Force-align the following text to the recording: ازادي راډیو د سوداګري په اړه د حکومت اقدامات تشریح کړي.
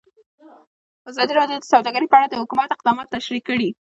ازادي 1.09 1.33
راډیو 1.39 1.61
د 1.61 1.65
سوداګري 1.73 2.07
په 2.09 2.15
اړه 2.17 2.27
د 2.29 2.35
حکومت 2.41 2.69
اقدامات 2.71 3.07
تشریح 3.15 3.41
کړي. 3.49 3.69